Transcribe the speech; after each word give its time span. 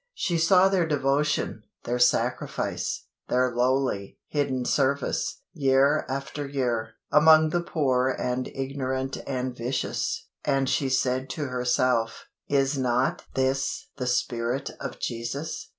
She 0.15 0.39
saw 0.39 0.67
their 0.67 0.87
devotion, 0.87 1.61
their 1.83 1.99
sacrifice, 1.99 3.05
their 3.27 3.51
lowly, 3.55 4.17
hidden 4.29 4.65
service, 4.65 5.43
year 5.53 6.07
after 6.09 6.47
year, 6.47 6.95
among 7.11 7.51
the 7.51 7.61
poor 7.61 8.09
and 8.09 8.47
ignorant 8.47 9.17
and 9.27 9.55
vicious, 9.55 10.25
and 10.43 10.67
she 10.67 10.89
said 10.89 11.29
to 11.29 11.49
herself, 11.49 12.25
"Is 12.47 12.79
not 12.79 13.25
this 13.35 13.89
the 13.97 14.07
Spirit 14.07 14.71
of 14.79 14.97
Jesus? 14.99 15.69